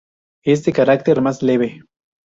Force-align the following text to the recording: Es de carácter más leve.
Es 0.43 0.63
de 0.65 0.73
carácter 0.73 1.21
más 1.21 1.43
leve. 1.43 1.83